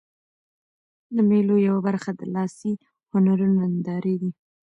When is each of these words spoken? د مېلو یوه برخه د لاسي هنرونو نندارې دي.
د 1.15 1.17
مېلو 1.29 1.55
یوه 1.67 1.81
برخه 1.87 2.11
د 2.19 2.21
لاسي 2.35 2.71
هنرونو 3.11 3.55
نندارې 3.71 4.15
دي. 4.21 4.31